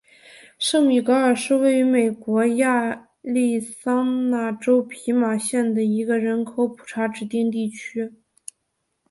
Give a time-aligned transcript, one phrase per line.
[0.57, 8.11] 圣米格尔是位于美国亚利桑那州皮马县的一个人口普查指定地区。